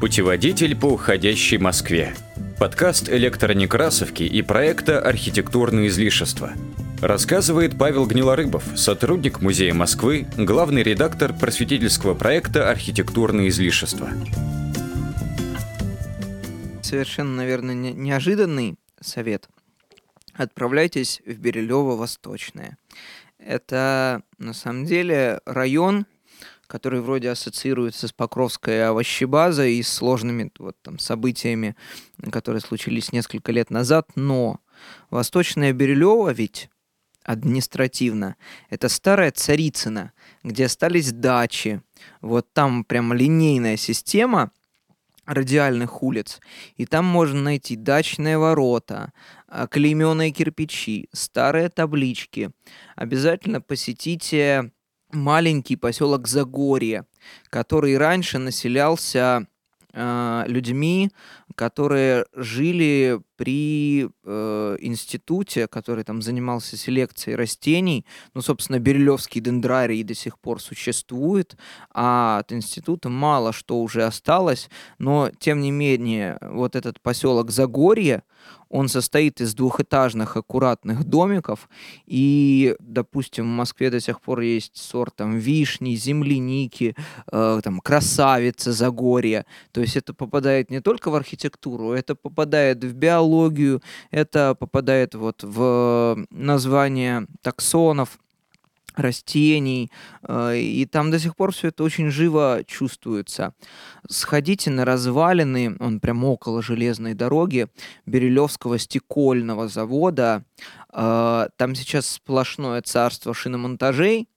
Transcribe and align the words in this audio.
Путеводитель 0.00 0.76
по 0.76 0.86
уходящей 0.86 1.58
Москве. 1.58 2.14
Подкаст 2.60 3.08
электронекрасовки 3.08 4.22
и 4.22 4.42
проекта 4.42 5.00
«Архитектурные 5.00 5.88
излишества». 5.88 6.52
Рассказывает 7.02 7.76
Павел 7.76 8.06
Гнилорыбов, 8.06 8.62
сотрудник 8.76 9.40
Музея 9.40 9.74
Москвы, 9.74 10.28
главный 10.36 10.84
редактор 10.84 11.32
просветительского 11.32 12.14
проекта 12.14 12.70
«Архитектурные 12.70 13.48
излишества». 13.48 14.08
Совершенно, 16.80 17.34
наверное, 17.34 17.74
неожиданный 17.74 18.76
совет. 19.00 19.48
Отправляйтесь 20.32 21.20
в 21.26 21.32
Бирюлево-Восточное. 21.40 22.76
Это, 23.40 24.22
на 24.38 24.52
самом 24.52 24.84
деле, 24.84 25.40
район, 25.44 26.06
который 26.68 27.00
вроде 27.00 27.30
ассоциируется 27.30 28.06
с 28.06 28.12
Покровской 28.12 28.86
овощебазой 28.86 29.74
и 29.74 29.82
сложными 29.82 30.52
вот, 30.58 30.76
там, 30.82 30.98
событиями, 30.98 31.74
которые 32.30 32.60
случились 32.60 33.10
несколько 33.10 33.50
лет 33.50 33.70
назад, 33.70 34.10
но 34.14 34.60
Восточная 35.10 35.72
Бирюлево 35.72 36.30
ведь 36.30 36.70
административно. 37.24 38.36
Это 38.70 38.88
старая 38.88 39.32
Царицына, 39.32 40.12
где 40.44 40.66
остались 40.66 41.12
дачи. 41.12 41.82
Вот 42.20 42.52
там 42.52 42.84
прям 42.84 43.12
линейная 43.12 43.76
система 43.76 44.50
радиальных 45.26 46.02
улиц. 46.02 46.40
И 46.76 46.86
там 46.86 47.04
можно 47.04 47.40
найти 47.42 47.76
дачные 47.76 48.38
ворота, 48.38 49.12
а, 49.46 49.66
клейменные 49.66 50.30
кирпичи, 50.30 51.08
старые 51.12 51.68
таблички. 51.68 52.50
Обязательно 52.96 53.60
посетите 53.60 54.72
маленький 55.12 55.76
поселок 55.76 56.28
Загорье, 56.28 57.04
который 57.50 57.96
раньше 57.96 58.38
населялся 58.38 59.46
э, 59.92 60.44
людьми, 60.46 61.10
которые 61.54 62.26
жили 62.34 63.20
при 63.38 64.08
э, 64.24 64.76
институте, 64.80 65.68
который 65.68 66.02
там 66.02 66.22
занимался 66.22 66.76
селекцией 66.76 67.36
растений. 67.36 68.04
Ну, 68.34 68.42
собственно, 68.42 68.80
Бирюлевский 68.80 69.40
дендрарий 69.40 70.02
до 70.02 70.14
сих 70.14 70.40
пор 70.40 70.60
существует, 70.60 71.56
а 71.94 72.40
от 72.40 72.52
института 72.52 73.08
мало 73.08 73.52
что 73.52 73.80
уже 73.80 74.02
осталось, 74.02 74.68
но, 74.98 75.30
тем 75.38 75.60
не 75.60 75.70
менее, 75.70 76.36
вот 76.42 76.74
этот 76.74 77.00
поселок 77.00 77.52
Загорье, 77.52 78.24
он 78.68 78.88
состоит 78.88 79.40
из 79.40 79.54
двухэтажных 79.54 80.36
аккуратных 80.36 81.04
домиков, 81.04 81.68
и, 82.06 82.76
допустим, 82.80 83.44
в 83.44 83.56
Москве 83.56 83.90
до 83.90 84.00
сих 84.00 84.20
пор 84.20 84.40
есть 84.40 84.76
сорт 84.76 85.16
там 85.16 85.38
вишни, 85.38 85.94
земляники, 85.94 86.94
э, 87.32 87.60
там 87.64 87.80
красавица 87.80 88.72
Загорья. 88.72 89.46
То 89.72 89.80
есть 89.80 89.96
это 89.96 90.12
попадает 90.12 90.70
не 90.70 90.80
только 90.80 91.10
в 91.10 91.14
архитектуру, 91.14 91.92
это 91.92 92.14
попадает 92.14 92.84
в 92.84 92.92
биологию, 92.92 93.27
это 94.10 94.54
попадает 94.54 95.14
вот 95.14 95.42
в 95.42 96.26
название 96.30 97.26
таксонов, 97.42 98.18
растений, 98.98 99.90
э, 100.22 100.58
и 100.58 100.86
там 100.86 101.10
до 101.10 101.18
сих 101.18 101.36
пор 101.36 101.52
все 101.52 101.68
это 101.68 101.84
очень 101.84 102.10
живо 102.10 102.62
чувствуется. 102.66 103.54
Сходите 104.08 104.70
на 104.70 104.84
развалины, 104.84 105.76
он 105.80 106.00
прямо 106.00 106.26
около 106.26 106.62
железной 106.62 107.14
дороги, 107.14 107.68
Берилевского 108.06 108.78
стекольного 108.78 109.68
завода. 109.68 110.44
Э, 110.92 111.48
там 111.56 111.74
сейчас 111.74 112.06
сплошное 112.06 112.82
царство 112.82 113.34
шиномонтажей, 113.34 114.28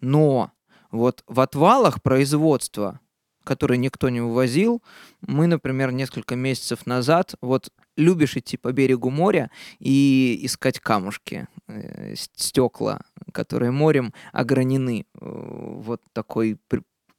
но 0.00 0.52
вот 0.90 1.22
в 1.26 1.40
отвалах 1.40 2.02
производства 2.02 3.00
которые 3.44 3.78
никто 3.78 4.08
не 4.08 4.20
увозил. 4.20 4.82
Мы, 5.26 5.46
например, 5.46 5.92
несколько 5.92 6.36
месяцев 6.36 6.86
назад 6.86 7.34
вот 7.40 7.70
любишь 7.96 8.36
идти 8.36 8.56
по 8.56 8.72
берегу 8.72 9.10
моря 9.10 9.50
и 9.78 10.40
искать 10.42 10.80
камушки, 10.80 11.46
э, 11.68 12.14
стекла, 12.16 13.00
которые 13.32 13.70
морем 13.70 14.12
огранены. 14.32 15.06
Э, 15.20 15.20
вот 15.20 16.02
такой 16.12 16.58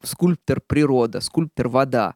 скульптор 0.04 0.62
природа, 0.62 1.22
скульптор 1.22 1.68
вода. 1.68 2.16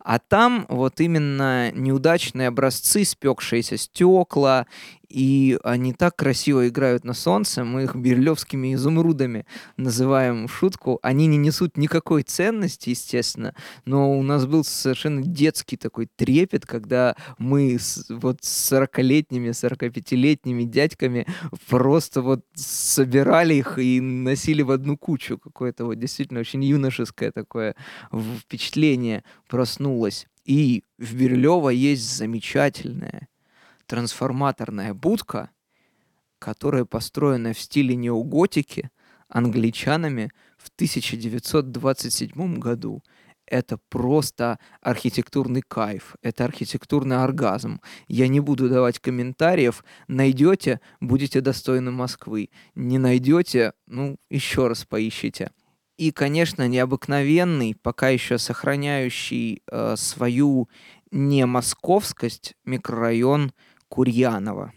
А 0.00 0.18
там 0.18 0.66
вот 0.68 1.00
именно 1.00 1.70
неудачные 1.72 2.48
образцы, 2.48 3.04
спекшиеся 3.04 3.76
стекла, 3.76 4.66
и 5.10 5.58
они 5.64 5.92
так 5.92 6.14
красиво 6.14 6.68
играют 6.68 7.04
на 7.04 7.14
солнце, 7.14 7.64
мы 7.64 7.82
их 7.82 7.96
берлевскими 7.96 8.74
изумрудами 8.74 9.44
называем 9.76 10.46
в 10.46 10.54
шутку. 10.54 11.00
Они 11.02 11.26
не 11.26 11.36
несут 11.36 11.76
никакой 11.76 12.22
ценности, 12.22 12.90
естественно, 12.90 13.54
но 13.84 14.16
у 14.16 14.22
нас 14.22 14.46
был 14.46 14.62
совершенно 14.62 15.22
детский 15.22 15.76
такой 15.76 16.08
трепет, 16.14 16.64
когда 16.64 17.16
мы 17.38 17.76
с, 17.78 18.06
вот 18.08 18.38
с 18.42 18.72
40-летними, 18.72 19.50
45-летними 19.50 20.62
дядьками 20.62 21.26
просто 21.68 22.22
вот 22.22 22.44
собирали 22.54 23.54
их 23.54 23.78
и 23.78 24.00
носили 24.00 24.62
в 24.62 24.70
одну 24.70 24.96
кучу. 24.96 25.38
Какое-то 25.38 25.86
вот 25.86 25.98
действительно 25.98 26.40
очень 26.40 26.62
юношеское 26.62 27.32
такое 27.32 27.74
впечатление 28.12 29.24
проснулась. 29.48 30.28
И 30.44 30.84
в 30.98 31.14
Берлево 31.14 31.70
есть 31.70 32.16
замечательная 32.16 33.28
трансформаторная 33.90 34.94
будка, 34.94 35.50
которая 36.38 36.84
построена 36.84 37.52
в 37.52 37.58
стиле 37.58 37.96
неоготики 37.96 38.88
англичанами 39.28 40.30
в 40.58 40.68
1927 40.68 42.60
году. 42.60 43.02
Это 43.46 43.80
просто 43.88 44.60
архитектурный 44.80 45.62
кайф, 45.62 46.14
это 46.22 46.44
архитектурный 46.44 47.16
оргазм. 47.16 47.80
Я 48.06 48.28
не 48.28 48.38
буду 48.38 48.68
давать 48.68 49.00
комментариев. 49.00 49.84
Найдете, 50.06 50.80
будете 51.00 51.40
достойны 51.40 51.90
Москвы. 51.90 52.50
Не 52.76 52.98
найдете, 52.98 53.72
ну, 53.88 54.18
еще 54.28 54.68
раз 54.68 54.84
поищите 54.84 55.50
и, 56.00 56.12
конечно, 56.12 56.66
необыкновенный, 56.66 57.74
пока 57.74 58.08
еще 58.08 58.38
сохраняющий 58.38 59.62
э, 59.70 59.96
свою 59.98 60.70
не 61.10 61.44
московскость 61.44 62.54
микрорайон 62.64 63.52
Курьянова, 63.90 64.72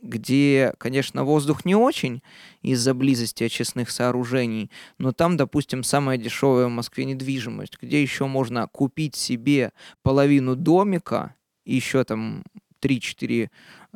где, 0.00 0.72
конечно, 0.78 1.24
воздух 1.24 1.66
не 1.66 1.74
очень 1.74 2.22
из-за 2.62 2.94
близости 2.94 3.44
очистных 3.44 3.90
сооружений, 3.90 4.70
но 4.96 5.12
там, 5.12 5.36
допустим, 5.36 5.82
самая 5.82 6.16
дешевая 6.16 6.66
в 6.66 6.70
Москве 6.70 7.04
недвижимость, 7.04 7.76
где 7.82 8.00
еще 8.00 8.26
можно 8.26 8.66
купить 8.68 9.16
себе 9.16 9.72
половину 10.02 10.56
домика, 10.56 11.34
и 11.66 11.74
еще 11.74 12.04
там 12.04 12.44
3-4 12.80 13.50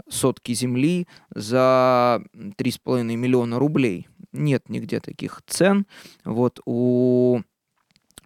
сотки 0.09 0.53
земли 0.53 1.07
за 1.35 2.23
3,5 2.35 3.03
миллиона 3.17 3.59
рублей 3.59 4.09
нет 4.33 4.69
нигде 4.69 5.01
таких 5.01 5.43
цен. 5.47 5.87
Вот 6.25 6.61
у 6.65 7.41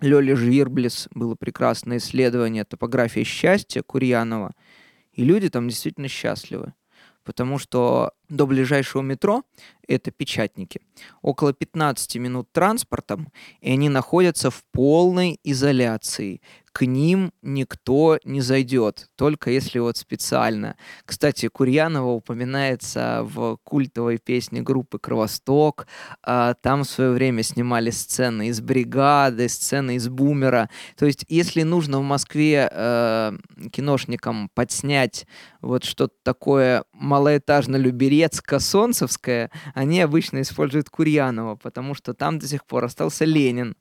Лёли 0.00 0.34
Жвирблис 0.34 1.08
было 1.12 1.34
прекрасное 1.34 1.98
исследование 1.98 2.64
«Топография 2.64 3.24
счастья» 3.24 3.82
Курьянова, 3.82 4.52
и 5.12 5.24
люди 5.24 5.48
там 5.48 5.68
действительно 5.68 6.08
счастливы, 6.08 6.74
потому 7.24 7.58
что 7.58 8.12
до 8.32 8.46
ближайшего 8.46 9.02
метро 9.02 9.42
это 9.86 10.10
печатники. 10.10 10.80
Около 11.20 11.52
15 11.52 12.16
минут 12.16 12.50
транспортом, 12.52 13.28
и 13.60 13.70
они 13.70 13.88
находятся 13.88 14.50
в 14.50 14.64
полной 14.72 15.38
изоляции 15.44 16.40
к 16.72 16.86
ним 16.86 17.32
никто 17.42 18.18
не 18.24 18.40
зайдет, 18.40 19.08
только 19.16 19.50
если 19.50 19.78
вот 19.78 19.98
специально. 19.98 20.76
Кстати, 21.04 21.48
Курьянова 21.48 22.10
упоминается 22.12 23.20
в 23.24 23.58
культовой 23.62 24.18
песне 24.18 24.62
группы 24.62 24.98
«Кровосток». 24.98 25.86
А, 26.22 26.54
там 26.54 26.84
в 26.84 26.88
свое 26.88 27.10
время 27.10 27.42
снимали 27.42 27.90
сцены 27.90 28.48
из 28.48 28.60
«Бригады», 28.62 29.48
сцены 29.48 29.96
из 29.96 30.08
«Бумера». 30.08 30.70
То 30.96 31.04
есть, 31.04 31.26
если 31.28 31.62
нужно 31.62 32.00
в 32.00 32.04
Москве 32.04 32.68
э, 32.72 33.32
киношникам 33.70 34.48
подснять 34.54 35.26
вот 35.60 35.84
что-то 35.84 36.14
такое 36.22 36.84
малоэтажно-люберецко-солнцевское, 38.22 39.50
они 39.74 40.00
обычно 40.00 40.40
используют 40.40 40.90
Курьянова, 40.90 41.56
потому 41.56 41.94
что 41.94 42.14
там 42.14 42.38
до 42.38 42.46
сих 42.46 42.64
пор 42.64 42.84
остался 42.84 43.24
Ленин, 43.24 43.76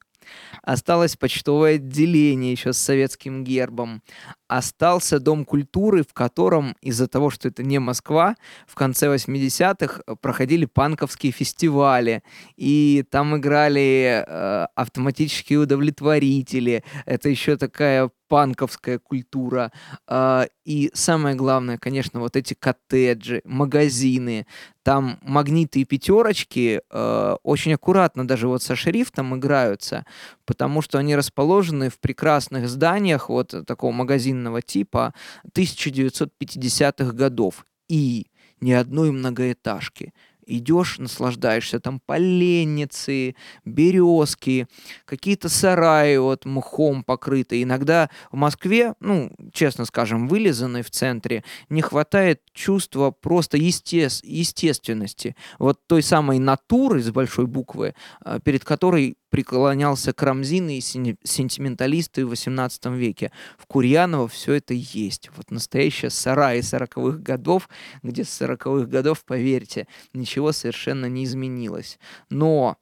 Осталось 0.62 1.16
почтовое 1.16 1.76
отделение 1.76 2.52
еще 2.52 2.74
с 2.74 2.78
советским 2.78 3.44
гербом. 3.44 4.02
Остался 4.48 5.20
Дом 5.20 5.46
культуры, 5.46 6.04
в 6.04 6.14
котором 6.14 6.76
из-за 6.82 7.08
того, 7.08 7.30
что 7.30 7.48
это 7.48 7.64
не 7.64 7.80
Москва, 7.80 8.36
в 8.68 8.76
конце 8.76 9.08
80-х 9.08 10.02
проходили 10.22 10.66
панковские 10.66 11.32
фестивали. 11.32 12.24
И 12.56 13.04
там 13.10 13.38
играли 13.38 14.24
э, 14.26 14.68
автоматические 14.76 15.60
удовлетворители. 15.60 16.84
Это 17.06 17.30
еще 17.30 17.58
такая 17.58 18.12
панковская 18.32 18.98
культура. 18.98 19.74
А, 20.08 20.48
и 20.64 20.90
самое 20.94 21.36
главное, 21.36 21.78
конечно, 21.78 22.22
вот 22.22 22.38
эти 22.38 22.54
коттеджи, 22.54 23.42
магазины, 23.44 24.48
там 24.84 25.20
магниты 25.22 25.82
и 25.82 25.86
пятерочки 25.86 26.80
э, 26.90 27.36
очень 27.44 27.74
аккуратно 27.74 28.26
даже 28.26 28.48
вот 28.48 28.64
со 28.64 28.78
шрифтом 28.78 29.36
играются, 29.36 30.06
потому 30.46 30.82
что 30.82 30.98
они 30.98 31.14
расположены 31.18 31.90
в 31.90 32.00
прекрасных 32.00 32.70
зданиях 32.70 33.28
вот 33.28 33.54
такого 33.68 33.92
магазинного 33.92 34.62
типа 34.62 35.14
1950-х 35.54 37.12
годов. 37.12 37.66
И 37.90 38.28
ни 38.62 38.72
одной 38.72 39.12
многоэтажки 39.12 40.14
идешь, 40.58 41.00
наслаждаешься, 41.00 41.80
там 41.80 42.02
поленницы, 42.06 43.36
березки, 43.66 44.68
какие-то 45.06 45.50
сараи 45.50 46.18
вот 46.18 46.46
мхом 46.46 47.04
покрытые. 47.04 47.64
Иногда 47.64 48.10
в 48.32 48.36
Москве, 48.36 48.94
ну, 49.00 49.32
честно 49.54 49.86
скажем, 49.86 50.28
вылизанной 50.28 50.82
в 50.82 50.90
центре, 50.90 51.44
не 51.70 51.82
хватает 51.82 52.42
чувства 52.54 53.12
просто 53.12 53.58
есте 53.58 54.08
естественности. 54.24 55.36
Вот 55.60 55.80
той 55.88 56.04
самой 56.04 56.40
натуры 56.40 57.02
с 57.02 57.12
большой 57.12 57.46
буквы, 57.46 57.94
а, 58.24 58.40
перед 58.40 58.64
которой 58.66 59.16
преклонялся 59.32 60.14
Крамзин 60.14 60.70
и 60.70 60.82
сентименталисты 60.82 62.26
в 62.26 62.34
XVIII 62.34 62.96
веке. 62.96 63.32
В 63.58 63.66
Курьяново 63.66 64.28
все 64.28 64.54
это 64.54 64.74
есть. 64.76 65.32
Вот 65.36 65.50
настоящая 65.50 66.10
сарай 66.10 66.60
40-х 66.60 67.18
годов, 67.18 67.70
где 68.04 68.26
с 68.26 68.42
40-х 68.42 68.86
годов, 68.88 69.24
поверьте, 69.26 69.88
ничего 70.14 70.52
совершенно 70.52 71.06
не 71.08 71.24
изменилось. 71.24 71.98
Но 72.30 72.78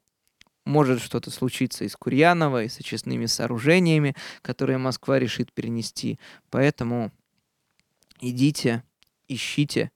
может 0.66 1.02
что-то 1.02 1.30
случиться 1.30 1.86
и 1.86 1.88
с 1.88 1.96
Курьяново, 1.96 2.64
и 2.64 2.68
с 2.68 2.80
очистными 2.80 3.28
сооружениями, 3.28 4.16
которые 4.42 4.80
Москва 4.80 5.20
решит 5.20 5.54
перенести. 5.54 6.20
Поэтому 6.50 7.12
идите, 8.22 8.84
ищите 9.28 9.92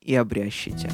и 0.00 0.14
обрящите. 0.14 0.90